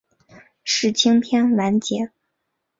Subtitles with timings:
[0.63, 2.11] 世青篇完结。